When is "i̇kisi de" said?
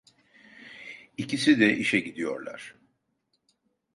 1.17-1.75